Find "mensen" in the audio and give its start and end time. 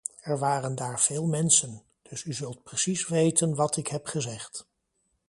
1.25-1.83